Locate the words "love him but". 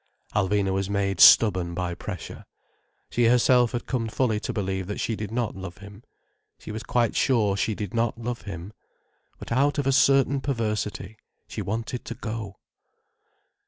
8.17-9.51